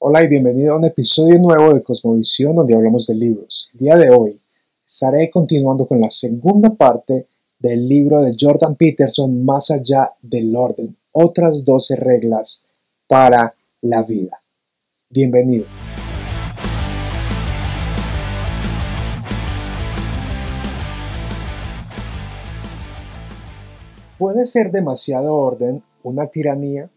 Hola 0.00 0.22
y 0.22 0.28
bienvenido 0.28 0.74
a 0.74 0.76
un 0.76 0.84
episodio 0.84 1.38
nuevo 1.38 1.72
de 1.72 1.82
Cosmovisión 1.82 2.56
donde 2.56 2.74
hablamos 2.74 3.06
de 3.06 3.14
libros. 3.14 3.70
El 3.74 3.78
día 3.78 3.96
de 3.96 4.10
hoy 4.10 4.38
estaré 4.84 5.30
continuando 5.30 5.86
con 5.86 6.00
la 6.00 6.10
segunda 6.10 6.70
parte 6.70 7.26
del 7.58 7.88
libro 7.88 8.20
de 8.20 8.36
Jordan 8.38 8.74
Peterson 8.74 9.44
Más 9.44 9.70
allá 9.70 10.10
del 10.20 10.54
orden, 10.56 10.94
otras 11.12 11.64
12 11.64 11.96
reglas 11.96 12.66
para 13.06 13.54
la 13.80 14.02
vida. 14.02 14.42
Bienvenido. 15.08 15.64
¿Puede 24.18 24.44
ser 24.44 24.70
demasiado 24.70 25.34
orden 25.34 25.82
una 26.02 26.26
tiranía? 26.26 26.90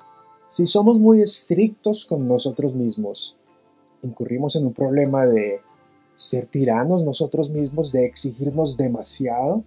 Si 0.47 0.65
somos 0.65 0.97
muy 0.97 1.21
estrictos 1.21 2.05
con 2.05 2.25
nosotros 2.25 2.73
mismos, 2.73 3.35
incurrimos 4.01 4.55
en 4.55 4.65
un 4.65 4.73
problema 4.73 5.25
de 5.25 5.59
ser 6.13 6.47
tiranos 6.47 7.03
nosotros 7.03 7.49
mismos, 7.49 7.91
de 7.91 8.05
exigirnos 8.05 8.77
demasiado. 8.77 9.65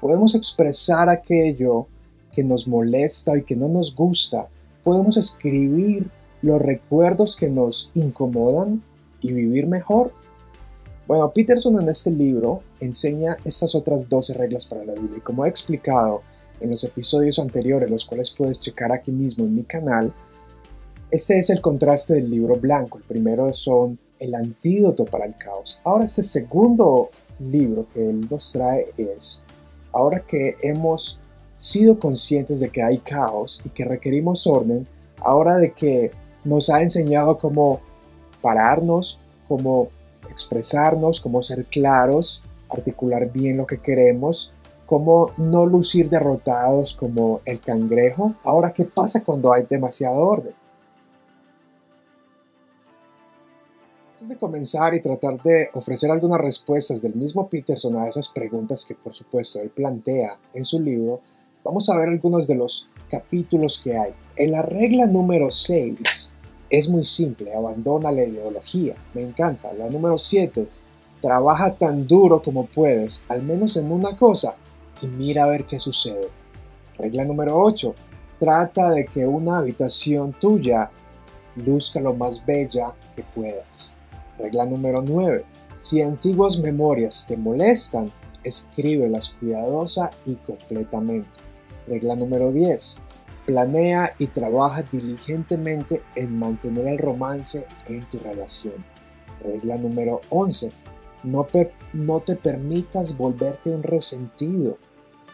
Podemos 0.00 0.34
expresar 0.34 1.08
aquello 1.08 1.86
que 2.32 2.42
nos 2.42 2.66
molesta 2.66 3.38
y 3.38 3.44
que 3.44 3.54
no 3.54 3.68
nos 3.68 3.94
gusta. 3.94 4.48
Podemos 4.82 5.16
escribir 5.16 6.10
los 6.42 6.60
recuerdos 6.60 7.36
que 7.36 7.48
nos 7.48 7.92
incomodan 7.94 8.82
y 9.20 9.32
vivir 9.32 9.68
mejor. 9.68 10.12
Bueno, 11.06 11.32
Peterson 11.32 11.80
en 11.80 11.88
este 11.88 12.10
libro 12.10 12.64
enseña 12.80 13.36
estas 13.44 13.74
otras 13.76 14.08
12 14.08 14.34
reglas 14.34 14.66
para 14.66 14.84
la 14.84 14.94
vida 14.94 15.16
y 15.16 15.20
como 15.20 15.46
he 15.46 15.48
explicado, 15.48 16.22
en 16.60 16.70
los 16.70 16.84
episodios 16.84 17.38
anteriores, 17.38 17.90
los 17.90 18.04
cuales 18.04 18.30
puedes 18.30 18.60
checar 18.60 18.92
aquí 18.92 19.12
mismo 19.12 19.44
en 19.44 19.54
mi 19.54 19.64
canal, 19.64 20.12
este 21.10 21.38
es 21.38 21.50
el 21.50 21.60
contraste 21.60 22.14
del 22.14 22.30
libro 22.30 22.56
blanco. 22.56 22.98
El 22.98 23.04
primero 23.04 23.52
son 23.52 23.98
el 24.18 24.34
antídoto 24.34 25.04
para 25.04 25.24
el 25.24 25.36
caos. 25.36 25.80
Ahora 25.84 26.04
este 26.04 26.22
segundo 26.22 27.10
libro 27.38 27.86
que 27.92 28.10
él 28.10 28.26
nos 28.28 28.52
trae 28.52 28.86
es, 28.96 29.42
ahora 29.92 30.20
que 30.20 30.56
hemos 30.62 31.20
sido 31.56 31.98
conscientes 31.98 32.60
de 32.60 32.70
que 32.70 32.82
hay 32.82 32.98
caos 32.98 33.62
y 33.64 33.70
que 33.70 33.84
requerimos 33.84 34.46
orden, 34.46 34.86
ahora 35.18 35.56
de 35.56 35.72
que 35.72 36.12
nos 36.44 36.70
ha 36.70 36.82
enseñado 36.82 37.38
cómo 37.38 37.80
pararnos, 38.42 39.20
cómo 39.48 39.88
expresarnos, 40.30 41.20
cómo 41.20 41.42
ser 41.42 41.64
claros, 41.64 42.44
articular 42.68 43.32
bien 43.32 43.56
lo 43.56 43.66
que 43.66 43.80
queremos, 43.80 44.54
cómo 44.88 45.32
no 45.36 45.66
lucir 45.66 46.08
derrotados 46.08 46.94
como 46.94 47.42
el 47.44 47.60
cangrejo. 47.60 48.34
Ahora, 48.42 48.72
¿qué 48.72 48.86
pasa 48.86 49.22
cuando 49.22 49.52
hay 49.52 49.66
demasiado 49.68 50.20
orden? 50.20 50.54
Antes 54.12 54.30
de 54.30 54.38
comenzar 54.38 54.94
y 54.94 55.02
tratar 55.02 55.40
de 55.42 55.68
ofrecer 55.74 56.10
algunas 56.10 56.40
respuestas 56.40 57.02
del 57.02 57.14
mismo 57.14 57.48
Peterson 57.48 57.98
a 57.98 58.08
esas 58.08 58.28
preguntas 58.28 58.86
que 58.86 58.94
por 58.94 59.12
supuesto 59.14 59.60
él 59.60 59.68
plantea 59.68 60.38
en 60.54 60.64
su 60.64 60.80
libro, 60.80 61.20
vamos 61.62 61.86
a 61.90 61.98
ver 61.98 62.08
algunos 62.08 62.46
de 62.48 62.54
los 62.54 62.88
capítulos 63.10 63.80
que 63.84 63.96
hay. 63.96 64.14
En 64.36 64.52
la 64.52 64.62
regla 64.62 65.06
número 65.06 65.50
6 65.50 66.34
es 66.70 66.88
muy 66.88 67.04
simple, 67.04 67.54
abandona 67.54 68.10
la 68.10 68.24
ideología, 68.24 68.96
me 69.12 69.22
encanta. 69.22 69.70
La 69.74 69.90
número 69.90 70.16
7, 70.16 70.66
trabaja 71.20 71.74
tan 71.74 72.06
duro 72.06 72.42
como 72.42 72.64
puedes, 72.64 73.26
al 73.28 73.42
menos 73.42 73.76
en 73.76 73.92
una 73.92 74.16
cosa, 74.16 74.54
y 75.00 75.06
mira 75.06 75.44
a 75.44 75.48
ver 75.48 75.64
qué 75.66 75.78
sucede. 75.78 76.28
Regla 76.98 77.24
número 77.24 77.56
8. 77.56 77.94
Trata 78.38 78.90
de 78.90 79.06
que 79.06 79.26
una 79.26 79.58
habitación 79.58 80.32
tuya 80.32 80.90
luzca 81.56 82.00
lo 82.00 82.14
más 82.14 82.44
bella 82.44 82.92
que 83.14 83.22
puedas. 83.22 83.96
Regla 84.38 84.66
número 84.66 85.02
9. 85.02 85.44
Si 85.78 86.02
antiguas 86.02 86.58
memorias 86.58 87.26
te 87.28 87.36
molestan, 87.36 88.12
escríbelas 88.42 89.36
cuidadosa 89.38 90.10
y 90.24 90.36
completamente. 90.36 91.40
Regla 91.86 92.16
número 92.16 92.52
10. 92.52 93.02
Planea 93.46 94.14
y 94.18 94.26
trabaja 94.26 94.82
diligentemente 94.82 96.02
en 96.14 96.38
mantener 96.38 96.86
el 96.86 96.98
romance 96.98 97.66
en 97.86 98.08
tu 98.08 98.18
relación. 98.18 98.74
Regla 99.42 99.78
número 99.78 100.20
11. 100.30 100.72
No, 101.24 101.46
no 101.92 102.20
te 102.20 102.36
permitas 102.36 103.16
volverte 103.16 103.70
un 103.70 103.82
resentido 103.82 104.78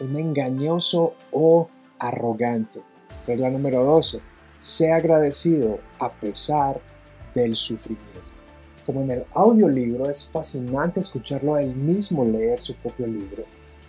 un 0.00 0.16
engañoso 0.16 1.14
o 1.30 1.68
arrogante. 1.98 2.80
Regla 3.26 3.50
número 3.50 3.84
12. 3.84 4.20
Sea 4.56 4.96
agradecido 4.96 5.78
a 5.98 6.12
pesar 6.12 6.80
del 7.34 7.56
sufrimiento. 7.56 8.04
Como 8.86 9.00
en 9.00 9.10
el 9.10 9.24
audiolibro 9.32 10.10
es 10.10 10.28
fascinante 10.30 11.00
escucharlo 11.00 11.54
a 11.54 11.62
él 11.62 11.74
mismo 11.74 12.24
leer 12.24 12.60
su 12.60 12.74
propio 12.76 13.06
libro. 13.06 13.44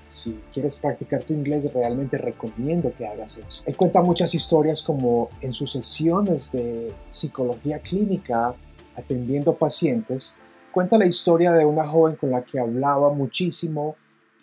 Si 0.07 0.39
quieres 0.53 0.77
practicar 0.77 1.23
tu 1.23 1.33
inglés, 1.33 1.71
realmente 1.73 2.17
recomiendo 2.17 2.93
que 2.93 3.05
hagas 3.05 3.37
eso. 3.37 3.63
Él 3.65 3.75
cuenta 3.75 4.01
muchas 4.01 4.33
historias 4.33 4.81
como 4.83 5.29
en 5.41 5.51
sus 5.51 5.71
sesiones 5.71 6.51
de 6.51 6.93
psicología 7.09 7.79
clínica 7.79 8.55
atendiendo 8.95 9.55
pacientes. 9.55 10.37
Cuenta 10.71 10.97
la 10.97 11.05
historia 11.05 11.51
de 11.53 11.65
una 11.65 11.85
joven 11.85 12.15
con 12.15 12.31
la 12.31 12.43
que 12.43 12.59
hablaba 12.59 13.11
muchísimo 13.13 13.95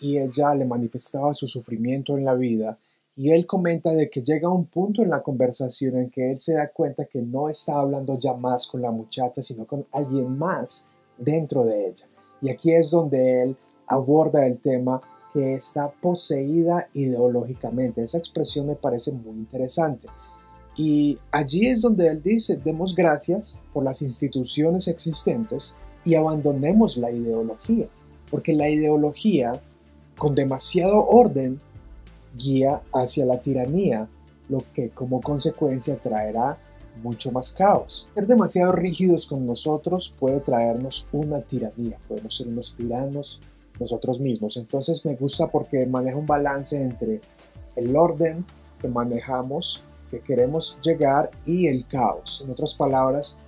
y 0.03 0.19
ella 0.19 0.55
le 0.55 0.67
manifestaba 0.67 1.33
su 1.33 1.47
sufrimiento 1.47 2.19
en 2.19 2.25
la 2.25 2.35
vida 2.35 2.79
y 3.15 3.31
él 3.31 3.47
comenta 3.47 3.91
de 3.91 4.09
que 4.09 4.23
llega 4.23 4.49
un 4.49 4.67
punto 4.67 5.03
en 5.03 5.11
la 5.11 5.23
conversación 5.23 5.97
en 5.99 6.11
que 6.11 6.33
él 6.33 6.41
se 6.41 6.55
da 6.55 6.69
cuenta 6.69 7.05
que 7.05 7.21
no 7.21 7.49
está 7.49 7.79
hablando 7.79 8.19
ya 8.19 8.33
más 8.35 8.67
con 8.67 8.81
la 8.81 8.91
muchacha, 8.91 9.43
sino 9.43 9.67
con 9.67 9.87
alguien 9.93 10.39
más 10.39 10.89
dentro 11.19 11.65
de 11.65 11.89
ella. 11.89 12.09
Y 12.41 12.49
aquí 12.49 12.73
es 12.73 12.91
donde 12.91 13.43
él 13.43 13.57
aborda 13.87 14.47
el 14.47 14.59
tema 14.59 15.01
que 15.33 15.55
está 15.55 15.91
poseída 15.91 16.89
ideológicamente. 16.95 18.03
Esa 18.03 18.19
expresión 18.19 18.67
me 18.67 18.77
parece 18.77 19.13
muy 19.13 19.37
interesante. 19.37 20.09
Y 20.75 21.19
allí 21.31 21.67
es 21.69 21.83
donde 21.83 22.09
él 22.09 22.23
dice, 22.23 22.57
demos 22.57 22.95
gracias 22.95 23.59
por 23.75 23.85
las 23.85 24.01
instituciones 24.01 24.89
existentes 24.89 25.77
y 26.03 26.15
abandonemos 26.15 26.97
la 26.97 27.11
ideología, 27.11 27.89
porque 28.31 28.55
la 28.55 28.71
ideología 28.71 29.63
con 30.23 30.37
demasiado 30.37 31.05
orden 31.05 31.61
guía 32.39 32.81
hacia 32.95 33.27
la 33.27 33.41
tiranía, 33.41 34.09
lo 34.49 34.63
que 34.73 34.91
como 34.91 35.21
consecuencia 35.21 35.97
traerá 35.97 36.59
mucho 37.03 37.33
más 37.33 37.53
caos. 37.55 38.07
Ser 38.15 38.29
demasiado 38.29 38.71
rígidos 38.71 39.27
con 39.27 39.45
nosotros 39.45 40.15
puede 40.21 40.39
traernos 40.39 41.09
una 41.11 41.41
tiranía, 41.41 41.99
podemos 42.07 42.37
ser 42.37 42.47
unos 42.47 42.77
tiranos 42.77 43.41
nosotros 43.81 44.21
mismos. 44.21 44.57
Entonces 44.57 45.05
me 45.05 45.17
gusta 45.17 45.49
porque 45.49 45.87
maneja 45.87 46.17
un 46.17 46.27
balance 46.27 46.81
entre 46.81 47.21
el 47.75 47.97
orden 47.97 48.47
que 48.81 48.87
manejamos, 48.87 49.83
que 50.09 50.21
queremos 50.21 50.79
llegar 50.85 51.33
y 51.45 51.67
el 51.67 51.89
caos. 51.89 52.43
En 52.45 52.53
otras 52.53 52.75
palabras, 52.75 53.41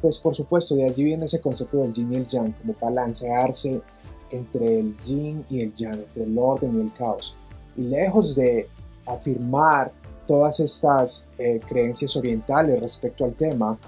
pues 0.00 0.20
por 0.20 0.36
supuesto 0.36 0.76
de 0.76 0.84
allí 0.84 1.02
viene 1.02 1.24
ese 1.24 1.40
concepto 1.40 1.78
del 1.78 1.92
yin 1.92 2.12
y 2.12 2.16
el 2.18 2.26
yang, 2.28 2.52
como 2.52 2.76
balancearse 2.80 3.82
entre 4.30 4.80
el 4.80 4.96
yin 4.98 5.44
y 5.48 5.62
el 5.62 5.74
yang, 5.74 6.00
entre 6.00 6.24
el 6.24 6.38
orden 6.38 6.78
y 6.78 6.82
el 6.82 6.92
caos. 6.92 7.38
Y 7.76 7.82
lejos 7.82 8.36
de 8.36 8.68
afirmar 9.06 9.92
todas 10.26 10.60
estas 10.60 11.26
eh, 11.38 11.60
creencias 11.66 12.16
orientales 12.16 12.80
respecto 12.80 13.24
al 13.24 13.34
tema, 13.34 13.78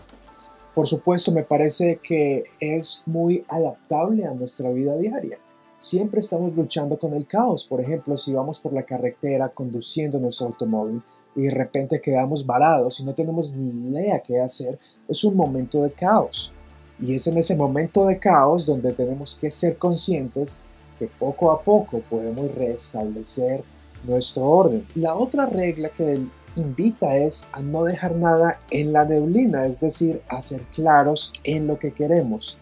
por 0.75 0.87
supuesto 0.87 1.33
me 1.33 1.43
parece 1.43 2.01
que 2.03 2.45
es 2.59 3.03
muy 3.07 3.45
adaptable 3.49 4.25
a 4.25 4.33
nuestra 4.33 4.71
vida 4.71 4.97
diaria. 4.97 5.39
Siempre 5.77 6.21
estamos 6.21 6.55
luchando 6.55 6.99
con 6.99 7.13
el 7.15 7.27
caos. 7.27 7.67
Por 7.67 7.81
ejemplo, 7.81 8.17
si 8.17 8.33
vamos 8.33 8.61
por 8.61 8.73
la 8.73 8.85
carretera 8.85 9.49
conduciendo 9.49 10.19
nuestro 10.19 10.47
automóvil 10.47 11.03
y 11.35 11.43
de 11.43 11.51
repente 11.51 12.01
quedamos 12.01 12.47
varados 12.47 13.01
y 13.01 13.05
no 13.05 13.15
tenemos 13.15 13.57
ni 13.57 13.91
idea 13.91 14.23
qué 14.23 14.41
hacer, 14.41 14.79
es 15.09 15.25
un 15.25 15.37
momento 15.37 15.83
de 15.83 15.93
caos. 15.93 16.55
Y 17.03 17.17
es 17.17 17.27
en 17.27 17.37
ese 17.37 17.57
momento 17.57 18.07
de 18.07 18.21
caos 18.21 18.65
donde 18.65 18.93
tenemos 18.93 19.37
que 19.41 19.51
ser 19.51 19.77
conscientes 19.77 20.63
que 21.01 21.09
poco 21.09 21.51
a 21.51 21.61
poco 21.61 22.01
podemos 22.09 22.55
restablecer 22.55 23.65
nuestro 24.05 24.45
orden. 24.47 24.87
La 24.95 25.17
otra 25.17 25.47
regla 25.47 25.89
que 25.89 26.21
invita 26.55 27.17
es 27.17 27.49
a 27.53 27.61
no 27.61 27.83
dejar 27.83 28.15
nada 28.15 28.61
en 28.71 28.93
la 28.93 29.05
neblina, 29.05 29.67
es 29.67 29.81
decir, 29.81 30.23
a 30.29 30.41
ser 30.41 30.63
claros 30.75 31.33
en 31.43 31.67
lo 31.67 31.77
que 31.77 31.93
queremos. 31.93 32.59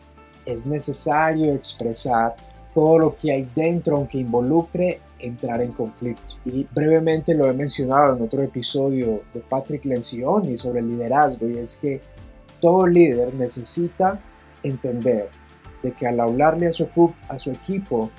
Es 0.46 0.66
necesario 0.66 1.52
expresar 1.52 2.34
todo 2.72 2.98
lo 2.98 3.16
que 3.16 3.32
hay 3.32 3.48
dentro, 3.54 3.98
aunque 3.98 4.18
involucre 4.18 5.00
entrar 5.18 5.60
en 5.60 5.72
conflicto. 5.72 6.36
Y 6.46 6.66
brevemente 6.72 7.34
lo 7.34 7.46
he 7.50 7.52
mencionado 7.52 8.16
en 8.16 8.22
otro 8.22 8.42
episodio 8.42 9.22
de 9.34 9.40
Patrick 9.40 9.84
Lencioni 9.84 10.56
sobre 10.56 10.80
el 10.80 10.88
liderazgo, 10.88 11.46
y 11.46 11.58
es 11.58 11.76
que 11.76 12.00
todo 12.58 12.86
líder 12.86 13.34
necesita 13.34 14.18
entender 14.62 15.28
de 15.82 15.92
que 15.92 16.06
al 16.06 16.20
hablarle 16.20 16.66
a 16.66 16.72
su, 16.72 16.88
a 17.28 17.38
su 17.38 17.50
equipo 17.50 18.10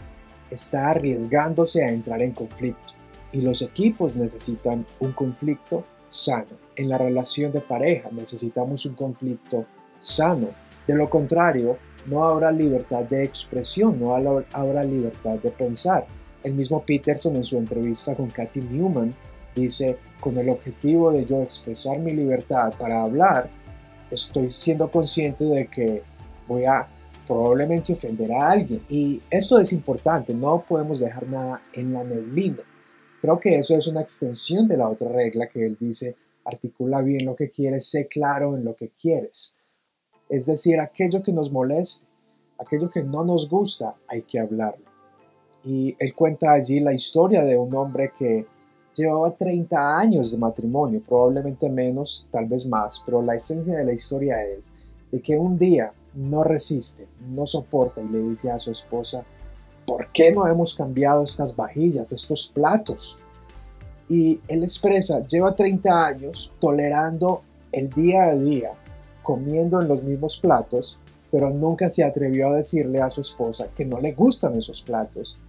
está 0.50 0.90
arriesgándose 0.90 1.84
a 1.84 1.90
entrar 1.90 2.22
en 2.22 2.32
conflicto 2.32 2.94
y 3.32 3.42
los 3.42 3.62
equipos 3.62 4.16
necesitan 4.16 4.86
un 5.00 5.14
conflicto 5.14 5.86
sano. 6.10 6.60
En 6.76 6.90
la 6.90 6.98
relación 6.98 7.52
de 7.52 7.62
pareja 7.62 8.10
necesitamos 8.12 8.86
un 8.86 8.96
conflicto 8.96 9.66
sano. 10.00 10.48
De 10.88 10.96
lo 10.96 11.10
contrario, 11.10 11.78
no 12.06 12.26
habrá 12.26 12.52
libertad 12.52 13.04
de 13.04 13.24
expresión, 13.24 14.00
no 14.00 14.16
habrá 14.16 14.84
libertad 14.84 15.40
de 15.40 15.52
pensar. 15.52 16.06
El 16.44 16.56
mismo 16.56 16.84
Peterson 16.84 17.36
en 17.36 17.44
su 17.44 17.58
entrevista 17.58 18.16
con 18.16 18.30
Kathy 18.30 18.62
Newman 18.62 19.16
dice, 19.56 19.98
con 20.20 20.38
el 20.38 20.50
objetivo 20.50 21.12
de 21.12 21.26
yo 21.26 21.42
expresar 21.42 22.00
mi 22.00 22.12
libertad 22.12 22.74
para 22.78 23.04
hablar, 23.04 23.50
estoy 24.10 24.52
siendo 24.52 24.90
consciente 24.90 25.46
de 25.46 25.68
que 25.68 26.04
voy 26.48 26.66
a 26.66 26.88
probablemente 27.28 27.94
ofender 27.94 28.32
a 28.34 28.52
alguien. 28.52 28.84
Y 28.90 29.22
esto 29.30 29.60
es 29.60 29.72
importante, 29.74 30.34
no 30.34 30.64
podemos 30.68 31.00
dejar 31.00 31.28
nada 31.28 31.62
en 31.74 31.94
la 31.94 32.04
neblina. 32.04 32.64
Creo 33.22 33.40
que 33.40 33.58
eso 33.58 33.76
es 33.76 33.88
una 33.88 34.02
extensión 34.02 34.68
de 34.68 34.78
la 34.78 34.90
otra 34.90 35.10
regla 35.10 35.48
que 35.48 35.66
él 35.66 35.78
dice, 35.80 36.16
articula 36.44 37.02
bien 37.02 37.26
lo 37.26 37.36
que 37.36 37.50
quieres, 37.50 37.88
sé 37.88 38.08
claro 38.08 38.58
en 38.58 38.66
lo 38.66 38.76
que 38.76 38.90
quieres. 38.90 39.56
Es 40.28 40.48
decir, 40.48 40.80
aquello 40.80 41.22
que 41.22 41.32
nos 41.32 41.52
moleste, 41.52 42.10
aquello 42.60 42.90
que 42.90 43.04
no 43.04 43.24
nos 43.24 43.50
gusta, 43.50 43.96
hay 44.08 44.24
que 44.24 44.40
hablarlo. 44.40 44.86
Y 45.64 45.96
él 46.00 46.16
cuenta 46.16 46.54
allí 46.54 46.80
la 46.80 46.94
historia 46.94 47.44
de 47.44 47.58
un 47.58 47.74
hombre 47.76 48.12
que 48.18 48.48
llevaba 48.94 49.36
30 49.36 49.98
años 49.98 50.32
de 50.32 50.38
matrimonio, 50.38 51.02
probablemente 51.08 51.70
menos, 51.70 52.28
tal 52.32 52.48
vez 52.48 52.66
más, 52.68 53.02
pero 53.06 53.22
la 53.22 53.36
esencia 53.36 53.78
de 53.78 53.86
la 53.86 53.94
historia 53.94 54.44
es 54.44 54.74
de 55.12 55.22
que 55.22 55.38
un 55.38 55.58
día 55.58 55.94
no 56.14 56.44
resiste, 56.44 57.08
no 57.20 57.46
soporta 57.46 58.02
y 58.02 58.10
le 58.10 58.20
dice 58.20 58.52
a 58.52 58.60
su 58.60 58.72
esposa, 58.72 59.26
¿por 59.86 60.12
qué 60.12 60.34
no 60.34 60.48
hemos 60.48 60.76
cambiado 60.76 61.24
estas 61.24 61.56
vajillas, 61.56 62.12
estos 62.12 62.52
platos? 62.54 63.20
Y 64.10 64.42
él 64.48 64.64
expresa, 64.64 65.26
lleva 65.26 65.56
30 65.56 66.06
años 66.06 66.54
tolerando 66.60 67.44
el 67.72 67.90
día 67.90 68.26
a 68.26 68.36
día, 68.36 68.74
comiendo 69.24 69.82
en 69.82 69.88
los 69.88 70.04
mismos 70.04 70.38
platos, 70.38 71.00
pero 71.32 71.50
nunca 71.50 71.90
se 71.90 72.04
atrevió 72.04 72.50
a 72.50 72.58
decirle 72.58 73.02
a 73.02 73.10
su 73.10 73.22
esposa 73.22 73.70
que 73.76 73.86
no 73.86 74.00
le 74.00 74.12
gustan 74.12 74.58
esos 74.58 74.82
platos. 74.82 75.40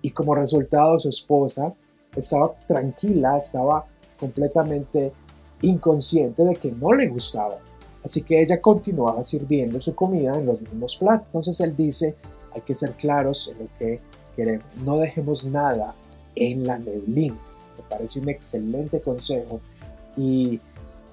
Y 0.00 0.12
como 0.12 0.34
resultado 0.34 0.98
su 0.98 1.08
esposa 1.08 1.74
estaba 2.14 2.54
tranquila, 2.66 3.38
estaba 3.38 3.86
completamente 4.18 5.12
inconsciente 5.62 6.44
de 6.44 6.54
que 6.56 6.70
no 6.70 6.92
le 6.92 7.08
gustaba. 7.08 7.58
Así 8.04 8.24
que 8.24 8.40
ella 8.40 8.60
continuaba 8.60 9.24
sirviendo 9.24 9.80
su 9.80 9.94
comida 9.94 10.36
en 10.36 10.46
los 10.46 10.60
mismos 10.60 10.96
platos. 10.96 11.26
Entonces 11.28 11.60
él 11.60 11.76
dice, 11.76 12.16
hay 12.52 12.62
que 12.62 12.74
ser 12.74 12.94
claros 12.94 13.52
en 13.52 13.64
lo 13.64 13.68
que 13.78 14.00
queremos. 14.34 14.66
No 14.84 14.98
dejemos 14.98 15.46
nada 15.46 15.94
en 16.34 16.66
la 16.66 16.78
neblina. 16.78 17.38
Me 17.76 17.84
parece 17.88 18.20
un 18.20 18.28
excelente 18.28 19.00
consejo. 19.00 19.60
Y 20.16 20.60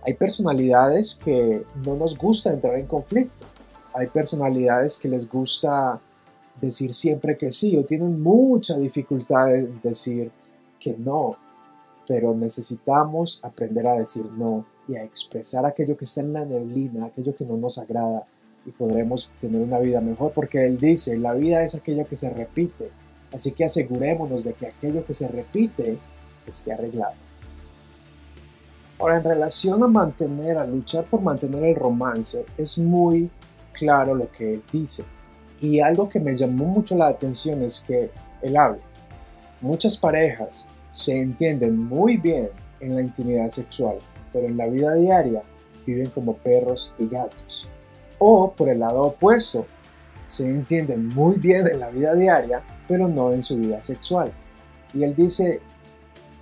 hay 0.01 0.13
personalidades 0.13 1.19
que 1.23 1.63
no 1.85 1.95
nos 1.95 2.17
gusta 2.17 2.51
entrar 2.51 2.75
en 2.75 2.87
conflicto. 2.87 3.45
Hay 3.93 4.07
personalidades 4.07 4.97
que 4.97 5.09
les 5.09 5.29
gusta 5.29 5.99
decir 6.59 6.93
siempre 6.93 7.37
que 7.37 7.51
sí 7.51 7.77
o 7.77 7.85
tienen 7.85 8.21
mucha 8.21 8.77
dificultad 8.77 9.55
en 9.55 9.79
decir 9.81 10.31
que 10.79 10.95
no. 10.97 11.37
Pero 12.07 12.33
necesitamos 12.33 13.41
aprender 13.43 13.87
a 13.87 13.99
decir 13.99 14.25
no 14.31 14.65
y 14.89 14.97
a 14.97 15.03
expresar 15.03 15.65
aquello 15.65 15.95
que 15.95 16.05
está 16.05 16.21
en 16.21 16.33
la 16.33 16.45
neblina, 16.45 17.05
aquello 17.05 17.35
que 17.35 17.45
no 17.45 17.57
nos 17.57 17.77
agrada 17.77 18.25
y 18.65 18.71
podremos 18.71 19.31
tener 19.39 19.61
una 19.61 19.77
vida 19.79 20.01
mejor 20.01 20.31
porque 20.33 20.65
Él 20.65 20.77
dice, 20.77 21.17
la 21.17 21.33
vida 21.33 21.63
es 21.63 21.75
aquello 21.75 22.07
que 22.07 22.15
se 22.15 22.29
repite, 22.31 22.89
así 23.31 23.51
que 23.51 23.65
asegurémonos 23.65 24.43
de 24.43 24.53
que 24.53 24.67
aquello 24.67 25.05
que 25.05 25.13
se 25.13 25.27
repite 25.27 25.97
esté 26.47 26.73
arreglado. 26.73 27.13
Ahora, 28.97 29.17
en 29.17 29.23
relación 29.23 29.81
a 29.83 29.87
mantener, 29.87 30.57
a 30.57 30.65
luchar 30.65 31.05
por 31.05 31.21
mantener 31.21 31.63
el 31.63 31.75
romance, 31.75 32.45
es 32.57 32.77
muy 32.79 33.29
claro 33.71 34.13
lo 34.13 34.29
que 34.31 34.55
él 34.55 34.63
dice. 34.73 35.05
Y 35.61 35.79
algo 35.79 36.09
que 36.09 36.19
me 36.19 36.35
llamó 36.35 36.65
mucho 36.65 36.97
la 36.97 37.07
atención 37.07 37.61
es 37.61 37.79
que 37.79 38.11
él 38.41 38.57
habla. 38.57 38.81
Muchas 39.61 39.95
parejas 39.95 40.67
se 40.89 41.17
entienden 41.17 41.77
muy 41.77 42.17
bien 42.17 42.49
en 42.81 42.95
la 42.95 43.01
intimidad 43.01 43.49
sexual, 43.51 43.99
pero 44.31 44.47
en 44.47 44.57
la 44.57 44.67
vida 44.67 44.93
diaria 44.93 45.43
viven 45.85 46.09
como 46.09 46.35
perros 46.37 46.93
y 46.97 47.07
gatos. 47.07 47.67
O 48.17 48.51
por 48.51 48.69
el 48.69 48.79
lado 48.79 49.03
opuesto, 49.03 49.65
se 50.25 50.45
entienden 50.45 51.07
muy 51.07 51.37
bien 51.37 51.67
en 51.67 51.79
la 51.79 51.89
vida 51.89 52.13
diaria, 52.13 52.61
pero 52.87 53.07
no 53.07 53.33
en 53.33 53.41
su 53.41 53.57
vida 53.57 53.81
sexual. 53.81 54.31
Y 54.93 55.03
él 55.03 55.15
dice, 55.15 55.61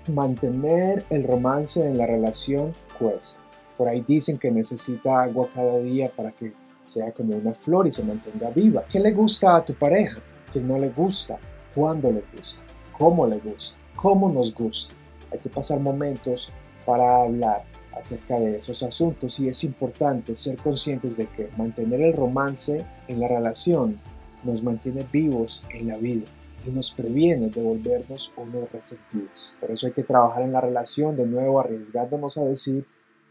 mantener 0.07 1.05
el 1.09 1.23
romance 1.23 1.85
en 1.85 1.97
la 1.97 2.05
relación 2.05 2.73
cuesta. 2.97 3.43
Por 3.77 3.87
ahí 3.87 4.01
dicen 4.01 4.37
que 4.37 4.51
necesita 4.51 5.23
agua 5.23 5.49
cada 5.53 5.79
día 5.79 6.11
para 6.15 6.31
que 6.31 6.53
sea 6.83 7.11
como 7.11 7.35
una 7.35 7.53
flor 7.53 7.87
y 7.87 7.91
se 7.91 8.03
mantenga 8.03 8.49
viva. 8.49 8.83
¿Qué 8.89 8.99
le 8.99 9.11
gusta 9.11 9.55
a 9.55 9.63
tu 9.63 9.73
pareja? 9.73 10.19
¿Qué 10.51 10.61
no 10.61 10.79
le 10.79 10.89
gusta? 10.89 11.37
¿Cuándo 11.75 12.11
le 12.11 12.23
gusta? 12.35 12.63
¿Cómo 12.97 13.27
le 13.27 13.37
gusta? 13.37 13.79
¿Cómo 13.95 14.29
nos 14.29 14.53
gusta? 14.53 14.95
Hay 15.31 15.39
que 15.39 15.49
pasar 15.49 15.79
momentos 15.79 16.51
para 16.85 17.21
hablar 17.21 17.63
acerca 17.97 18.39
de 18.39 18.57
esos 18.57 18.83
asuntos 18.83 19.39
y 19.39 19.49
es 19.49 19.63
importante 19.63 20.35
ser 20.35 20.57
conscientes 20.57 21.17
de 21.17 21.27
que 21.27 21.49
mantener 21.57 22.01
el 22.01 22.13
romance 22.13 22.85
en 23.07 23.19
la 23.19 23.27
relación 23.27 23.99
nos 24.43 24.63
mantiene 24.63 25.05
vivos 25.11 25.65
en 25.71 25.87
la 25.87 25.97
vida 25.97 26.25
y 26.65 26.71
nos 26.71 26.91
previene 26.91 27.49
de 27.49 27.61
volvernos 27.61 28.33
unos 28.37 28.71
resentidos. 28.71 29.55
Por 29.59 29.71
eso 29.71 29.87
hay 29.87 29.93
que 29.93 30.03
trabajar 30.03 30.43
en 30.43 30.51
la 30.51 30.61
relación 30.61 31.15
de 31.15 31.25
nuevo 31.25 31.59
arriesgándonos 31.59 32.37
a 32.37 32.45
decir, 32.45 32.85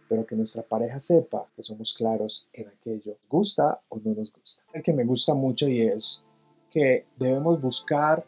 pero 0.09 0.27
que 0.27 0.37
nuestra 0.37 0.63
pareja 0.63 0.99
sepa 0.99 1.47
que 1.55 1.63
somos 1.63 1.95
claros 1.95 2.49
en 2.53 2.69
aquello, 2.69 3.19
gusta 3.29 3.81
o 3.89 3.99
no 3.99 4.15
nos 4.15 4.33
gusta. 4.33 4.63
El 4.73 4.83
que 4.83 4.93
me 4.93 5.05
gusta 5.05 5.35
mucho 5.35 5.69
y 5.69 5.83
es 5.83 6.25
que 6.71 7.07
debemos 7.19 7.61
buscar 7.61 8.25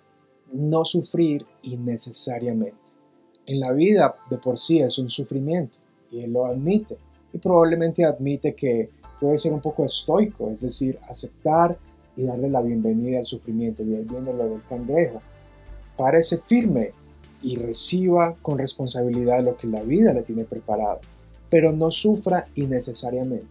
no 0.53 0.85
sufrir 0.85 1.47
innecesariamente. 1.63 2.77
En 3.47 3.61
la 3.61 3.73
vida 3.73 4.17
de 4.31 4.39
por 4.39 4.59
sí 4.59 4.81
es 4.81 4.99
un 4.99 5.09
sufrimiento 5.09 5.79
y 6.11 6.21
él 6.21 6.33
lo 6.33 6.47
admite. 6.47 6.97
Y 7.33 7.39
probablemente 7.39 8.05
admite 8.05 8.55
que 8.55 8.91
puede 9.21 9.39
ser 9.39 9.53
un 9.53 9.61
poco 9.61 9.85
estoico, 9.85 10.51
es 10.51 10.63
decir, 10.63 10.99
aceptar 11.09 11.79
y 12.17 12.25
darle 12.25 12.49
la 12.49 12.63
bienvenida 12.63 13.19
al 13.19 13.27
sufrimiento. 13.27 13.83
Y 13.83 13.95
ahí 13.95 14.05
viene 14.05 14.33
lo 14.33 14.49
del 14.49 14.63
cangrejo. 14.69 15.21
Parece 15.97 16.39
firme 16.39 16.93
y 17.43 17.57
reciba 17.57 18.37
con 18.43 18.59
responsabilidad 18.59 19.45
lo 19.45 19.57
que 19.57 19.67
la 19.67 19.83
vida 19.83 20.13
le 20.13 20.23
tiene 20.23 20.45
preparado, 20.45 21.01
pero 21.51 21.73
no 21.73 21.91
sufra 21.91 22.47
innecesariamente. 22.55 23.47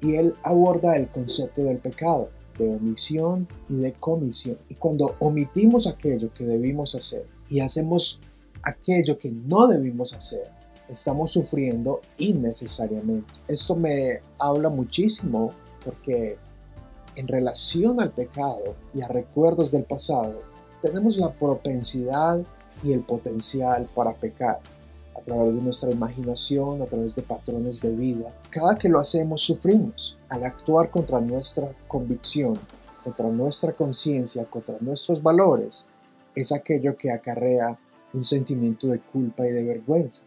Y 0.00 0.16
él 0.16 0.34
aborda 0.42 0.96
el 0.96 1.08
concepto 1.08 1.62
del 1.62 1.78
pecado, 1.78 2.30
de 2.58 2.68
omisión 2.68 3.46
y 3.68 3.76
de 3.76 3.92
comisión. 3.92 4.58
Y 4.68 4.74
cuando 4.74 5.14
omitimos 5.20 5.86
aquello 5.86 6.32
que 6.34 6.44
debimos 6.44 6.94
hacer 6.94 7.26
y 7.48 7.60
hacemos 7.60 8.20
aquello 8.62 9.18
que 9.18 9.30
no 9.30 9.68
debimos 9.68 10.14
hacer, 10.14 10.50
estamos 10.92 11.32
sufriendo 11.32 12.00
innecesariamente. 12.18 13.32
Esto 13.48 13.76
me 13.76 14.20
habla 14.38 14.68
muchísimo 14.68 15.52
porque 15.84 16.38
en 17.16 17.28
relación 17.28 18.00
al 18.00 18.10
pecado 18.10 18.76
y 18.94 19.02
a 19.02 19.08
recuerdos 19.08 19.72
del 19.72 19.84
pasado, 19.84 20.42
tenemos 20.80 21.18
la 21.18 21.32
propensidad 21.32 22.40
y 22.82 22.92
el 22.92 23.00
potencial 23.00 23.88
para 23.94 24.14
pecar 24.14 24.60
a 25.14 25.20
través 25.20 25.54
de 25.54 25.60
nuestra 25.60 25.90
imaginación, 25.90 26.82
a 26.82 26.86
través 26.86 27.14
de 27.16 27.22
patrones 27.22 27.80
de 27.82 27.94
vida. 27.94 28.34
Cada 28.50 28.76
que 28.76 28.88
lo 28.88 28.98
hacemos 28.98 29.42
sufrimos. 29.42 30.18
Al 30.28 30.44
actuar 30.44 30.90
contra 30.90 31.20
nuestra 31.20 31.72
convicción, 31.86 32.58
contra 33.04 33.28
nuestra 33.28 33.72
conciencia, 33.72 34.44
contra 34.46 34.76
nuestros 34.80 35.22
valores, 35.22 35.88
es 36.34 36.50
aquello 36.50 36.96
que 36.96 37.12
acarrea 37.12 37.78
un 38.12 38.24
sentimiento 38.24 38.88
de 38.88 39.00
culpa 39.00 39.46
y 39.46 39.50
de 39.50 39.62
vergüenza. 39.62 40.26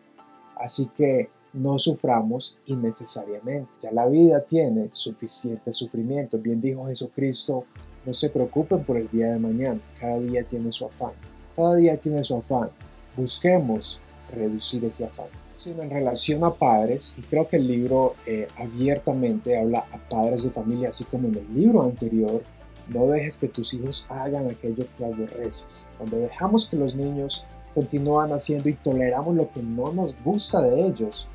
Así 0.56 0.88
que 0.96 1.30
no 1.54 1.80
suframos 1.80 2.60
innecesariamente. 2.66 3.78
Ya 3.82 3.92
la 3.92 4.08
vida 4.08 4.42
tiene 4.42 4.90
suficiente 4.92 5.72
sufrimiento. 5.74 6.38
Bien 6.38 6.60
dijo 6.60 6.88
Jesucristo, 6.88 7.66
no 8.06 8.14
se 8.14 8.30
preocupen 8.30 8.84
por 8.84 8.98
el 8.98 9.10
día 9.10 9.32
de 9.32 9.40
mañana. 9.40 9.80
Cada 10.00 10.20
día 10.20 10.44
tiene 10.44 10.72
su 10.72 10.86
afán. 10.86 11.14
Cada 11.56 11.76
día 11.76 11.98
tiene 11.98 12.24
su 12.24 12.38
afán. 12.38 12.70
Busquemos 13.16 14.00
reducir 14.34 14.84
ese 14.86 15.06
afán. 15.06 15.28
En 15.66 15.90
relación 15.90 16.44
a 16.44 16.54
padres, 16.54 17.16
y 17.18 17.22
creo 17.22 17.48
que 17.48 17.56
el 17.56 17.66
libro 17.66 18.16
eh, 18.28 18.48
abiertamente 18.58 19.58
habla 19.58 19.86
a 19.92 19.98
padres 19.98 20.44
de 20.44 20.52
familia, 20.52 20.90
así 20.90 21.06
como 21.06 21.28
en 21.30 21.36
el 21.38 21.56
libro 21.56 21.82
anterior, 21.82 22.44
no 22.90 23.08
dejes 23.08 23.40
que 23.40 23.48
tus 23.48 23.74
hijos 23.74 24.06
hagan 24.10 24.48
aquello 24.48 24.86
que 24.96 25.06
aborreces. 25.06 25.86
Cuando 25.98 26.18
dejamos 26.18 26.70
que 26.70 26.78
los 26.78 26.94
niños 26.94 27.46
continúan 27.75 28.32
haciendo 28.32 28.70
y 28.70 28.74
toleramos 28.74 29.36
lo 29.36 29.51
que 29.51 29.62
no 29.62 29.91
nos 29.91 30.15
gusta 30.24 30.62
de 30.62 30.88
ellos, 30.88 31.27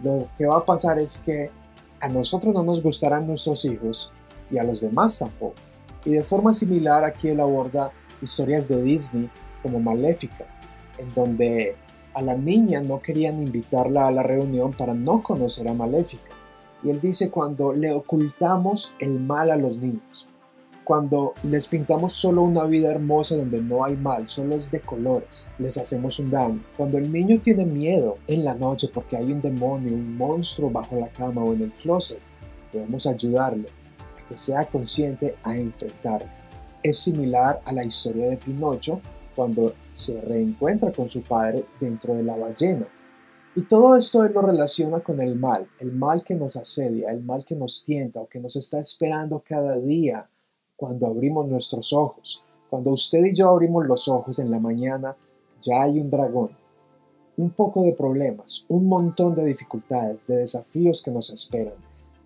lo 0.00 0.28
que 0.36 0.46
va 0.46 0.58
a 0.58 0.64
pasar 0.64 0.98
es 1.00 1.22
que 1.24 1.50
a 2.00 2.08
nosotros 2.08 2.54
no 2.54 2.62
nos 2.62 2.82
gustarán 2.82 3.26
nuestros 3.26 3.64
hijos 3.64 4.12
y 4.50 4.58
a 4.58 4.64
los 4.64 4.82
demás 4.82 5.18
tampoco. 5.18 5.54
Y 6.04 6.12
de 6.12 6.22
forma 6.22 6.52
similar 6.52 7.04
aquí 7.04 7.28
él 7.28 7.40
aborda 7.40 7.90
historias 8.22 8.68
de 8.68 8.82
Disney 8.82 9.30
como 9.62 9.80
Maléfica, 9.80 10.44
en 10.98 11.12
donde 11.14 11.74
a 12.14 12.22
la 12.22 12.36
niña 12.36 12.80
no 12.80 13.00
querían 13.00 13.42
invitarla 13.42 14.06
a 14.06 14.12
la 14.12 14.22
reunión 14.22 14.72
para 14.72 14.94
no 14.94 15.22
conocer 15.22 15.68
a 15.68 15.74
Maléfica. 15.74 16.30
Y 16.82 16.90
él 16.90 17.00
dice 17.00 17.30
cuando 17.30 17.72
le 17.72 17.92
ocultamos 17.92 18.94
el 19.00 19.18
mal 19.18 19.50
a 19.50 19.56
los 19.56 19.78
niños, 19.78 20.28
cuando 20.88 21.34
les 21.42 21.68
pintamos 21.68 22.14
solo 22.14 22.40
una 22.40 22.64
vida 22.64 22.90
hermosa 22.90 23.36
donde 23.36 23.60
no 23.60 23.84
hay 23.84 23.94
mal, 23.94 24.26
solo 24.26 24.56
es 24.56 24.70
de 24.70 24.80
colores, 24.80 25.50
les 25.58 25.76
hacemos 25.76 26.18
un 26.18 26.30
daño. 26.30 26.64
Cuando 26.78 26.96
el 26.96 27.12
niño 27.12 27.42
tiene 27.42 27.66
miedo 27.66 28.16
en 28.26 28.42
la 28.42 28.54
noche 28.54 28.88
porque 28.88 29.18
hay 29.18 29.30
un 29.30 29.42
demonio, 29.42 29.92
un 29.92 30.16
monstruo 30.16 30.70
bajo 30.70 30.96
la 30.96 31.08
cama 31.08 31.44
o 31.44 31.52
en 31.52 31.64
el 31.64 31.72
closet, 31.72 32.20
debemos 32.72 33.06
ayudarle 33.06 33.68
a 33.68 34.28
que 34.30 34.38
sea 34.38 34.64
consciente 34.64 35.34
a 35.42 35.58
enfrentarlo. 35.58 36.30
Es 36.82 36.96
similar 37.00 37.60
a 37.66 37.72
la 37.72 37.84
historia 37.84 38.26
de 38.30 38.38
Pinocho 38.38 39.02
cuando 39.36 39.74
se 39.92 40.18
reencuentra 40.22 40.90
con 40.90 41.06
su 41.06 41.22
padre 41.22 41.66
dentro 41.78 42.14
de 42.14 42.22
la 42.22 42.34
ballena 42.34 42.86
y 43.54 43.62
todo 43.62 43.94
esto 43.94 44.24
él 44.24 44.32
lo 44.32 44.40
relaciona 44.40 45.00
con 45.00 45.20
el 45.20 45.38
mal, 45.38 45.68
el 45.80 45.92
mal 45.92 46.24
que 46.24 46.34
nos 46.34 46.56
asedia, 46.56 47.10
el 47.10 47.22
mal 47.22 47.44
que 47.44 47.56
nos 47.56 47.84
tienta 47.84 48.20
o 48.20 48.26
que 48.26 48.40
nos 48.40 48.56
está 48.56 48.80
esperando 48.80 49.42
cada 49.46 49.78
día 49.80 50.26
cuando 50.78 51.08
abrimos 51.08 51.48
nuestros 51.48 51.92
ojos. 51.92 52.42
Cuando 52.70 52.92
usted 52.92 53.24
y 53.24 53.34
yo 53.34 53.48
abrimos 53.48 53.84
los 53.84 54.06
ojos 54.08 54.38
en 54.38 54.50
la 54.50 54.60
mañana, 54.60 55.16
ya 55.60 55.82
hay 55.82 55.98
un 55.98 56.08
dragón, 56.08 56.50
un 57.36 57.50
poco 57.50 57.82
de 57.82 57.94
problemas, 57.94 58.64
un 58.68 58.86
montón 58.86 59.34
de 59.34 59.44
dificultades, 59.44 60.28
de 60.28 60.36
desafíos 60.36 61.02
que 61.02 61.10
nos 61.10 61.30
esperan. 61.30 61.74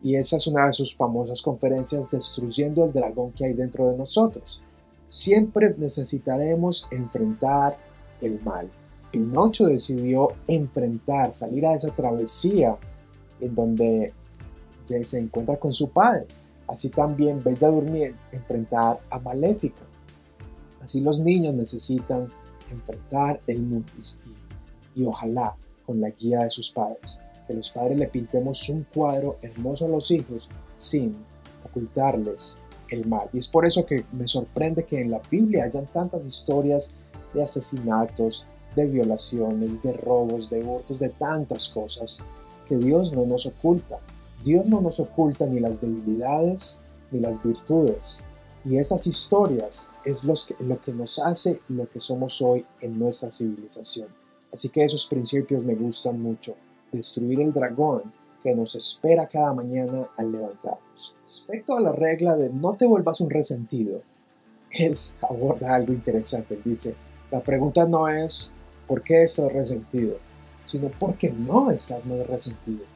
Y 0.02 0.16
esa 0.16 0.36
es 0.36 0.46
una 0.46 0.66
de 0.66 0.72
sus 0.74 0.94
famosas 0.94 1.40
conferencias, 1.40 2.10
Destruyendo 2.10 2.84
el 2.84 2.92
dragón 2.92 3.32
que 3.32 3.46
hay 3.46 3.54
dentro 3.54 3.90
de 3.90 3.96
nosotros. 3.96 4.62
Siempre 5.06 5.74
necesitaremos 5.78 6.88
enfrentar 6.90 7.78
el 8.20 8.38
mal. 8.42 8.70
Pinocho 9.10 9.66
decidió 9.66 10.32
enfrentar, 10.46 11.32
salir 11.32 11.66
a 11.66 11.74
esa 11.74 11.94
travesía 11.94 12.76
en 13.40 13.54
donde 13.54 14.12
se 14.82 15.18
encuentra 15.18 15.58
con 15.58 15.72
su 15.72 15.88
padre. 15.88 16.26
Así 16.72 16.88
también 16.88 17.44
Bella 17.44 17.68
Durmiente 17.68 18.18
enfrentar 18.32 18.98
a 19.10 19.18
Maléfica. 19.18 19.82
Así 20.80 21.02
los 21.02 21.20
niños 21.20 21.54
necesitan 21.54 22.32
enfrentar 22.70 23.42
el 23.46 23.60
mundo 23.60 23.92
y, 24.94 25.04
ojalá 25.04 25.54
con 25.84 26.00
la 26.00 26.08
guía 26.08 26.44
de 26.44 26.50
sus 26.50 26.70
padres, 26.70 27.22
que 27.46 27.52
los 27.52 27.68
padres 27.68 27.98
le 27.98 28.06
pintemos 28.06 28.70
un 28.70 28.84
cuadro 28.84 29.36
hermoso 29.42 29.84
a 29.84 29.88
los 29.88 30.10
hijos 30.10 30.48
sin 30.74 31.14
ocultarles 31.62 32.62
el 32.88 33.06
mal. 33.06 33.28
Y 33.34 33.38
es 33.38 33.48
por 33.48 33.66
eso 33.66 33.84
que 33.84 34.06
me 34.10 34.26
sorprende 34.26 34.84
que 34.84 35.02
en 35.02 35.10
la 35.10 35.20
Biblia 35.30 35.64
hayan 35.64 35.86
tantas 35.88 36.24
historias 36.26 36.96
de 37.34 37.42
asesinatos, 37.42 38.46
de 38.74 38.86
violaciones, 38.86 39.82
de 39.82 39.92
robos, 39.92 40.48
de 40.48 40.64
hurtos, 40.64 41.00
de 41.00 41.10
tantas 41.10 41.68
cosas 41.68 42.20
que 42.66 42.78
Dios 42.78 43.12
no 43.12 43.26
nos 43.26 43.44
oculta. 43.44 43.98
Dios 44.44 44.66
no 44.66 44.80
nos 44.80 44.98
oculta 45.00 45.46
ni 45.46 45.60
las 45.60 45.80
debilidades 45.80 46.80
ni 47.10 47.20
las 47.20 47.42
virtudes. 47.42 48.24
Y 48.64 48.78
esas 48.78 49.06
historias 49.06 49.88
es 50.04 50.24
lo 50.24 50.80
que 50.80 50.92
nos 50.92 51.18
hace 51.18 51.60
lo 51.68 51.88
que 51.88 52.00
somos 52.00 52.40
hoy 52.42 52.64
en 52.80 52.98
nuestra 52.98 53.30
civilización. 53.30 54.08
Así 54.52 54.68
que 54.68 54.84
esos 54.84 55.06
principios 55.06 55.64
me 55.64 55.74
gustan 55.74 56.20
mucho. 56.20 56.54
Destruir 56.92 57.40
el 57.40 57.52
dragón 57.52 58.02
que 58.42 58.54
nos 58.54 58.74
espera 58.74 59.28
cada 59.28 59.54
mañana 59.54 60.08
al 60.16 60.32
levantarnos. 60.32 61.14
Respecto 61.24 61.76
a 61.76 61.80
la 61.80 61.92
regla 61.92 62.36
de 62.36 62.50
no 62.50 62.74
te 62.74 62.86
vuelvas 62.86 63.20
un 63.20 63.30
resentido, 63.30 64.02
él 64.70 64.98
aborda 65.22 65.74
algo 65.74 65.92
interesante. 65.92 66.54
Él 66.54 66.62
dice, 66.64 66.94
la 67.30 67.40
pregunta 67.40 67.86
no 67.86 68.08
es 68.08 68.52
por 68.86 69.02
qué 69.02 69.22
estás 69.22 69.52
resentido, 69.52 70.18
sino 70.64 70.88
por 70.88 71.16
qué 71.16 71.32
no 71.32 71.70
estás 71.70 72.04
muy 72.04 72.22
resentido. 72.22 72.91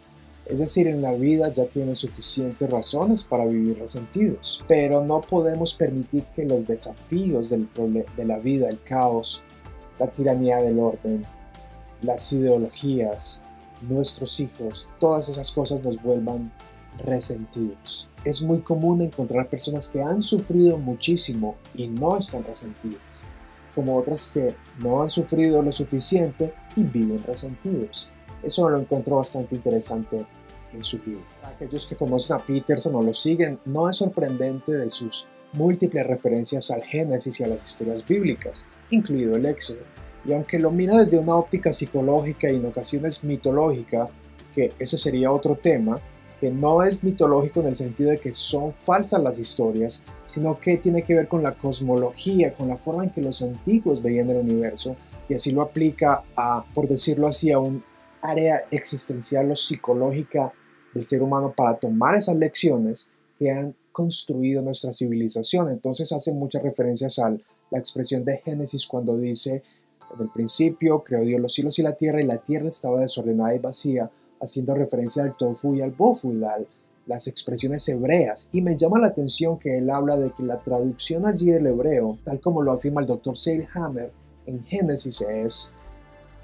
Es 0.49 0.61
decir, 0.61 0.87
en 0.87 1.03
la 1.03 1.13
vida 1.13 1.51
ya 1.51 1.67
tienes 1.67 1.99
suficientes 1.99 2.71
razones 2.71 3.25
para 3.25 3.45
vivir 3.45 3.79
resentidos, 3.79 4.65
pero 4.69 5.05
no 5.05 5.21
podemos 5.21 5.75
permitir 5.75 6.25
que 6.35 6.45
los 6.45 6.67
desafíos 6.67 7.51
del 7.51 7.69
de 8.17 8.25
la 8.25 8.39
vida, 8.39 8.69
el 8.69 8.81
caos, 8.83 9.43
la 9.99 10.07
tiranía 10.07 10.59
del 10.59 10.79
orden, 10.79 11.27
las 12.03 12.33
ideologías, 12.33 13.43
nuestros 13.89 14.39
hijos, 14.39 14.89
todas 15.01 15.29
esas 15.29 15.51
cosas 15.51 15.83
nos 15.83 16.01
vuelvan 16.01 16.53
resentidos. 16.99 18.09
Es 18.25 18.43
muy 18.43 18.61
común 18.61 19.03
encontrar 19.03 19.49
personas 19.49 19.89
que 19.89 20.01
han 20.01 20.23
sufrido 20.23 20.79
muchísimo 20.79 21.57
y 21.75 21.89
no 21.89 22.17
están 22.17 22.45
resentidas 22.45 23.27
como 23.77 23.99
otras 23.99 24.31
que 24.33 24.57
no 24.79 25.03
han 25.03 25.11
sufrido 25.11 25.61
lo 25.63 25.71
suficiente 25.71 26.53
y 26.75 26.83
viven 26.83 27.23
resentidos. 27.23 28.09
Eso 28.43 28.69
lo 28.71 28.81
encuentro 28.81 29.17
bastante 29.17 29.55
interesante 29.55 30.27
en 30.77 30.85
su. 30.85 31.01
Para 31.41 31.55
aquellos 31.55 31.87
que 31.87 31.97
conocen 31.97 32.37
a 32.37 32.39
Peterson 32.39 32.95
o 32.95 33.03
lo 33.03 33.13
siguen, 33.13 33.59
no 33.65 33.91
es 33.91 33.97
sorprendente 33.97 34.73
de 34.73 34.91
sus 34.91 35.27
múltiples 35.53 36.07
referencias 36.07 36.71
al 36.71 36.83
Génesis 36.83 37.41
y 37.41 37.45
a 37.45 37.49
las 37.49 37.65
historias 37.65 38.07
bíblicas, 38.07 38.67
incluido 38.91 39.37
el 39.37 39.47
Éxodo. 39.47 39.81
Y 40.25 40.33
aunque 40.33 40.59
lo 40.59 40.71
mira 40.71 40.99
desde 40.99 41.19
una 41.19 41.37
óptica 41.37 41.73
psicológica 41.73 42.51
y 42.51 42.57
en 42.57 42.67
ocasiones 42.67 43.25
mitológica, 43.25 44.09
que 44.55 44.73
eso 44.79 44.97
sería 44.97 45.31
otro 45.31 45.57
tema, 45.57 46.01
que 46.41 46.51
no 46.51 46.83
es 46.83 47.03
mitológico 47.03 47.61
en 47.61 47.69
el 47.69 47.77
sentido 47.77 48.11
de 48.11 48.19
que 48.19 48.33
son 48.33 48.73
falsas 48.73 49.23
las 49.23 49.39
historias, 49.39 50.05
sino 50.23 50.59
que 50.59 50.77
tiene 50.77 51.03
que 51.03 51.15
ver 51.15 51.29
con 51.29 51.43
la 51.43 51.53
cosmología, 51.53 52.55
con 52.55 52.69
la 52.69 52.77
forma 52.77 53.05
en 53.05 53.11
que 53.11 53.23
los 53.23 53.43
antiguos 53.43 54.03
veían 54.03 54.31
el 54.31 54.39
universo, 54.39 54.97
y 55.29 55.35
así 55.35 55.53
lo 55.53 55.63
aplica 55.63 56.25
a, 56.37 56.65
por 56.75 56.89
decirlo 56.89 57.29
así, 57.29 57.51
a 57.53 57.59
un 57.59 57.83
área 58.21 58.65
existencial 58.71 59.51
o 59.51 59.57
psicológica 59.57 60.53
del 60.97 61.07
ser 61.07 61.23
humano 61.23 61.53
para 61.55 61.77
tomar 61.77 62.17
esas 62.17 62.37
lecciones 62.37 63.11
que 63.39 63.51
han 63.51 63.75
construido 63.93 64.63
nuestra 64.63 64.93
civilización. 64.93 65.69
Entonces 65.69 66.11
hace 66.13 66.33
muchas 66.35 66.63
referencias 66.63 67.19
a 67.19 67.31
la 67.71 67.79
expresión 67.79 68.25
de 68.25 68.39
Génesis 68.39 68.87
cuando 68.87 69.17
dice, 69.17 69.63
en 70.15 70.23
el 70.23 70.31
principio 70.31 71.03
creó 71.05 71.23
Dios 71.23 71.41
los 71.41 71.53
cielos 71.53 71.79
y 71.79 71.83
la 71.83 71.97
tierra 71.97 72.23
y 72.23 72.27
la 72.27 72.39
tierra 72.39 72.69
estaba 72.69 73.01
desordenada 73.01 73.55
y 73.55 73.59
vacía 73.59 74.11
haciendo 74.41 74.75
referencia 74.75 75.23
al 75.23 75.37
tofu 75.37 75.75
y 75.75 75.83
al 75.83 75.93
bofu, 75.93 76.33
las 77.07 77.27
expresiones 77.27 77.87
hebreas. 77.89 78.49
Y 78.53 78.63
me 78.63 78.77
llama 78.77 78.99
la 78.99 79.09
atención 79.09 79.59
que 79.59 79.79
él 79.79 79.91
habla 79.91 80.17
de 80.17 80.31
que 80.33 80.43
la 80.43 80.61
traducción 80.61 81.27
allí 81.27 81.51
del 81.51 81.67
hebreo, 81.67 82.19
tal 82.25 82.41
como 82.41 82.63
lo 82.63 82.73
afirma 82.73 83.01
el 83.03 83.07
doctor 83.07 83.37
Seilhammer 83.37 84.13
en 84.47 84.65
Génesis, 84.65 85.23
es 85.23 85.73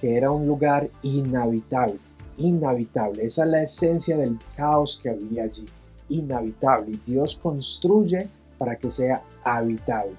que 0.00 0.16
era 0.16 0.30
un 0.30 0.46
lugar 0.46 0.90
inhabitable, 1.02 2.00
inhabitable. 2.36 3.24
Esa 3.24 3.44
es 3.44 3.50
la 3.50 3.62
esencia 3.62 4.16
del 4.16 4.38
caos 4.56 5.00
que 5.02 5.10
había 5.10 5.44
allí, 5.44 5.66
inhabitable. 6.08 6.92
Y 6.92 7.10
Dios 7.12 7.38
construye 7.42 8.28
para 8.58 8.76
que 8.76 8.90
sea 8.90 9.22
habitable. 9.44 10.16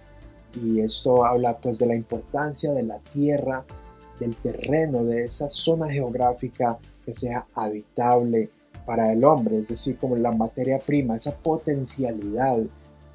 Y 0.62 0.82
esto 0.82 1.26
habla 1.26 1.58
pues 1.58 1.80
de 1.80 1.88
la 1.88 1.96
importancia 1.96 2.72
de 2.74 2.84
la 2.84 3.00
tierra, 3.00 3.66
del 4.20 4.36
terreno, 4.36 5.04
de 5.04 5.26
esa 5.26 5.50
zona 5.50 5.90
geográfica 5.90 6.78
que 7.06 7.16
sea 7.16 7.48
habitable 7.56 8.50
para 8.86 9.12
el 9.12 9.24
hombre, 9.24 9.60
es 9.60 9.70
decir, 9.70 9.98
como 9.98 10.16
la 10.16 10.32
materia 10.32 10.78
prima, 10.80 11.16
esa 11.16 11.36
potencialidad 11.36 12.58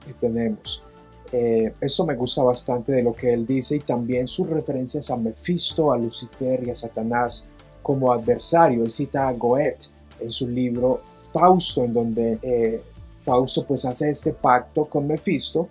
que 0.05 0.14
tenemos. 0.14 0.83
Eh, 1.31 1.75
eso 1.81 2.07
me 2.07 2.14
gusta 2.14 2.43
bastante 2.43 2.93
de 2.93 3.02
lo 3.02 3.12
que 3.12 3.35
él 3.35 3.47
dice 3.47 3.76
y 3.76 3.81
también 3.81 4.26
sus 4.26 4.49
referencias 4.49 5.11
a 5.11 5.17
Mefisto, 5.17 5.93
a 5.93 5.99
Lucifer 5.99 6.67
y 6.67 6.71
a 6.71 6.75
Satanás 6.75 7.50
como 7.83 8.13
adversario. 8.13 8.85
Él 8.85 8.93
cita 8.93 9.29
a 9.29 9.33
Goethe 9.33 9.87
en 10.21 10.31
su 10.31 10.49
libro 10.49 11.03
Fausto, 11.33 11.85
en 11.85 11.93
donde 11.93 12.39
eh, 12.43 12.83
Fausto 13.19 13.67
pues 13.67 13.85
hace 13.85 14.11
este 14.11 14.33
pacto 14.33 14.87
con 14.87 15.07
Mefisto 15.07 15.69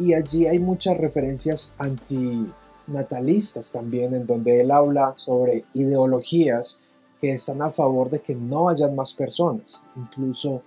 y 0.00 0.14
allí 0.14 0.46
hay 0.46 0.58
muchas 0.58 0.96
referencias 0.96 1.74
antinatalistas 1.76 3.70
también, 3.70 4.14
en 4.14 4.26
donde 4.26 4.62
él 4.62 4.70
habla 4.70 5.12
sobre 5.16 5.66
ideologías 5.74 6.80
que 7.20 7.32
están 7.32 7.60
a 7.60 7.70
favor 7.70 8.08
de 8.08 8.20
que 8.20 8.34
no 8.34 8.70
hayan 8.70 8.94
más 8.94 9.12
personas, 9.12 9.84
incluso 9.94 10.62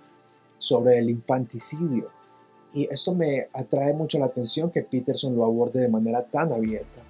sobre 0.56 0.98
el 0.98 1.10
infanticidio. 1.10 2.10
Y 2.72 2.86
esto 2.88 3.14
me 3.14 3.48
atrae 3.52 3.92
mucho 3.92 4.20
la 4.20 4.26
atención 4.26 4.70
que 4.70 4.82
Peterson 4.82 5.34
lo 5.34 5.44
aborde 5.44 5.80
de 5.80 5.88
manera 5.88 6.24
tan 6.24 6.52
abierta, 6.52 7.00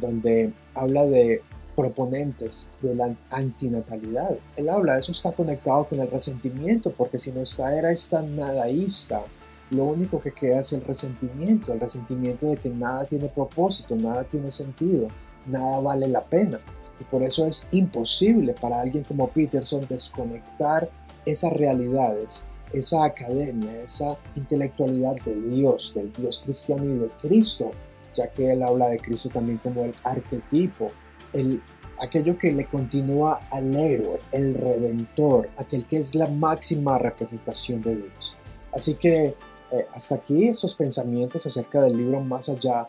donde 0.00 0.54
habla 0.74 1.04
de 1.04 1.42
proponentes 1.78 2.70
de 2.82 2.92
la 2.96 3.14
antinatalidad. 3.30 4.36
Él 4.56 4.68
habla, 4.68 4.98
eso 4.98 5.12
está 5.12 5.30
conectado 5.30 5.84
con 5.84 6.00
el 6.00 6.10
resentimiento, 6.10 6.90
porque 6.90 7.20
si 7.20 7.30
nuestra 7.30 7.78
era 7.78 7.92
es 7.92 8.10
tan 8.10 8.34
nadaísta, 8.34 9.22
lo 9.70 9.84
único 9.84 10.20
que 10.20 10.32
queda 10.32 10.58
es 10.58 10.72
el 10.72 10.80
resentimiento, 10.80 11.72
el 11.72 11.78
resentimiento 11.78 12.46
de 12.46 12.56
que 12.56 12.68
nada 12.68 13.04
tiene 13.04 13.28
propósito, 13.28 13.94
nada 13.94 14.24
tiene 14.24 14.50
sentido, 14.50 15.06
nada 15.46 15.78
vale 15.78 16.08
la 16.08 16.24
pena. 16.24 16.58
Y 17.00 17.04
por 17.04 17.22
eso 17.22 17.46
es 17.46 17.68
imposible 17.70 18.54
para 18.60 18.80
alguien 18.80 19.04
como 19.04 19.28
Peterson 19.28 19.86
desconectar 19.88 20.90
esas 21.24 21.52
realidades, 21.52 22.44
esa 22.72 23.04
academia, 23.04 23.84
esa 23.84 24.16
intelectualidad 24.34 25.14
de 25.24 25.40
Dios, 25.42 25.92
del 25.94 26.12
Dios 26.12 26.42
cristiano 26.44 26.84
y 26.86 26.98
de 26.98 27.08
Cristo, 27.22 27.70
ya 28.14 28.28
que 28.32 28.50
él 28.50 28.64
habla 28.64 28.88
de 28.88 28.98
Cristo 28.98 29.28
también 29.28 29.58
como 29.58 29.84
el 29.84 29.94
arquetipo, 30.02 30.90
el 31.32 31.60
aquello 32.00 32.38
que 32.38 32.52
le 32.52 32.66
continúa 32.66 33.40
al 33.50 33.74
héroe, 33.74 34.20
el 34.32 34.54
redentor, 34.54 35.50
aquel 35.56 35.86
que 35.86 35.98
es 35.98 36.14
la 36.14 36.26
máxima 36.26 36.98
representación 36.98 37.82
de 37.82 37.96
Dios. 37.96 38.36
Así 38.72 38.94
que 38.94 39.34
eh, 39.70 39.86
hasta 39.92 40.16
aquí 40.16 40.46
estos 40.46 40.74
pensamientos 40.74 41.44
acerca 41.46 41.82
del 41.82 41.96
libro 41.96 42.20
Más 42.20 42.48
allá 42.48 42.88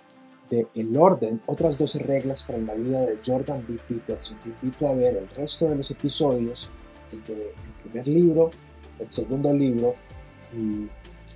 de 0.50 0.67
El 0.75 0.96
orden, 0.98 1.41
otras 1.46 1.77
12 1.77 2.00
reglas 2.00 2.43
para 2.43 2.60
la 2.60 2.74
vida 2.74 3.01
de 3.01 3.19
Jordan 3.24 3.63
B. 3.67 3.77
Peterson. 3.88 4.38
Te 4.39 4.50
invito 4.50 4.88
a 4.88 4.93
ver 4.93 5.17
el 5.17 5.27
resto 5.29 5.69
de 5.69 5.75
los 5.75 5.91
episodios, 5.91 6.72
el, 7.12 7.24
de, 7.24 7.53
primer 7.84 8.08
libro, 8.08 8.50
el 8.98 9.10
segundo 9.10 9.53
libro 9.53 9.96
y 10.53 10.88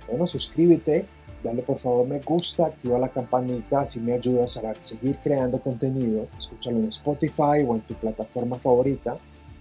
bueno, 0.08 0.26
suscríbete, 0.26 1.06
dale 1.44 1.62
por 1.62 1.78
favor 1.78 2.08
me 2.08 2.20
gusta, 2.20 2.66
activa 2.66 2.98
la 2.98 3.10
campanita, 3.10 3.82
así 3.82 4.00
me 4.00 4.14
ayudas 4.14 4.56
a 4.56 4.74
seguir 4.80 5.18
creando 5.22 5.60
contenido. 5.60 6.26
Escúchalo 6.36 6.78
en 6.78 6.88
Spotify 6.88 7.62
o 7.66 7.74
en 7.74 7.82
tu 7.82 7.94
plataforma 7.94 8.58
favorita. 8.58 9.16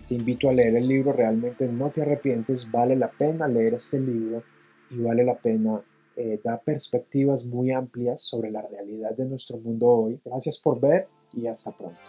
Te 0.08 0.16
invito 0.16 0.50
a 0.50 0.54
leer 0.54 0.78
el 0.78 0.88
libro, 0.88 1.12
realmente 1.12 1.68
no 1.68 1.90
te 1.90 2.02
arrepientes, 2.02 2.72
vale 2.72 2.96
la 2.96 3.12
pena 3.12 3.48
leer 3.48 3.76
este 3.76 4.00
libro 4.00 4.44
y 4.90 4.98
vale 5.00 5.24
la 5.24 5.36
pena 5.36 5.82
eh, 6.16 6.40
dar 6.44 6.62
perspectivas 6.64 7.46
muy 7.46 7.72
amplias 7.72 8.22
sobre 8.22 8.50
la 8.50 8.62
realidad 8.62 9.16
de 9.16 9.26
nuestro 9.26 9.58
mundo 9.58 9.88
hoy. 9.88 10.20
Gracias 10.24 10.60
por 10.60 10.80
ver 10.80 11.08
y 11.34 11.48
hasta 11.48 11.72
pronto. 11.72 12.00